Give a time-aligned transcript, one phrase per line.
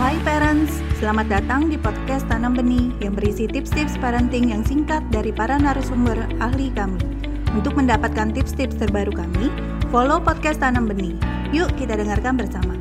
[0.00, 5.36] Hai parents, selamat datang di podcast Tanam Benih yang berisi tips-tips parenting yang singkat dari
[5.36, 6.96] para narasumber ahli kami.
[7.52, 9.52] Untuk mendapatkan tips-tips terbaru kami,
[9.92, 11.12] follow podcast Tanam Benih.
[11.52, 12.72] Yuk kita dengarkan bersama.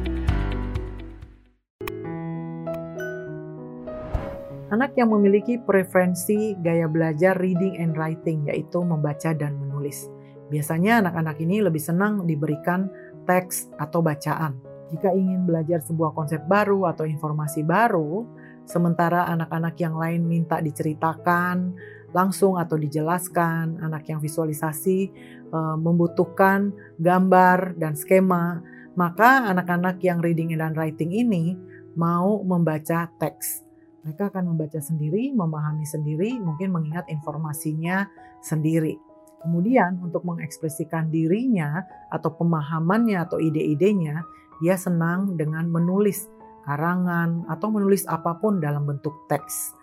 [4.72, 10.08] Anak yang memiliki preferensi gaya belajar reading and writing yaitu membaca dan menulis.
[10.48, 12.88] Biasanya anak-anak ini lebih senang diberikan
[13.28, 18.28] teks atau bacaan jika ingin belajar sebuah konsep baru atau informasi baru,
[18.68, 21.74] sementara anak-anak yang lain minta diceritakan
[22.12, 25.00] langsung atau dijelaskan, anak yang visualisasi
[25.48, 28.60] e, membutuhkan gambar dan skema,
[29.00, 31.56] maka anak-anak yang reading dan writing ini
[31.96, 33.64] mau membaca teks.
[34.04, 38.12] Mereka akan membaca sendiri, memahami sendiri, mungkin mengingat informasinya
[38.44, 38.98] sendiri.
[39.42, 41.82] Kemudian untuk mengekspresikan dirinya
[42.12, 44.22] atau pemahamannya atau ide-idenya,
[44.62, 46.30] dia senang dengan menulis
[46.64, 49.74] karangan atau menulis apa pun dalam bentuk teks.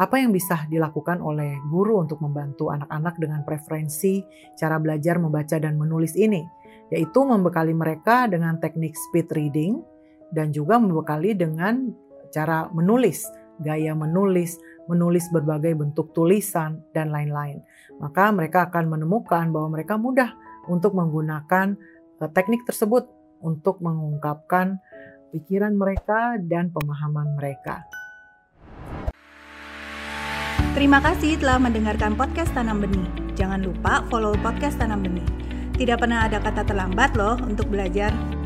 [0.00, 4.24] Apa yang bisa dilakukan oleh guru untuk membantu anak-anak dengan preferensi
[4.56, 6.40] cara belajar membaca dan menulis ini?
[6.88, 9.84] Yaitu membekali mereka dengan teknik speed reading
[10.32, 11.92] dan juga membekali dengan
[12.32, 13.28] cara menulis,
[13.60, 14.56] gaya menulis,
[14.88, 17.60] menulis berbagai bentuk tulisan, dan lain-lain.
[18.00, 20.32] Maka mereka akan menemukan bahwa mereka mudah
[20.70, 21.76] untuk menggunakan
[22.24, 24.80] eh, teknik tersebut untuk mengungkapkan
[25.32, 27.84] pikiran mereka dan pemahaman mereka.
[30.70, 33.08] Terima kasih telah mendengarkan podcast Tanam Benih.
[33.34, 35.26] Jangan lupa follow podcast Tanam Benih.
[35.74, 38.39] Tidak pernah ada kata terlambat loh untuk belajar.